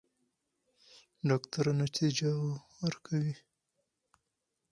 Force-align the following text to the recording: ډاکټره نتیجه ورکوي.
ډاکټره 1.27 1.71
نتیجه 1.81 2.29
ورکوي. 2.83 3.33